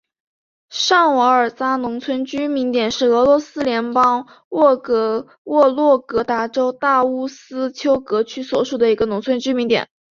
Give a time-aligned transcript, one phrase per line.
[0.71, 9.87] 上瓦尔扎农村居民点是俄罗斯联邦沃洛格达州大乌斯秋格区所属的一个农村居民点。